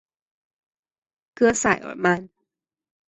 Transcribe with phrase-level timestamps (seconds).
[1.35, 2.27] 戈塞尔曼。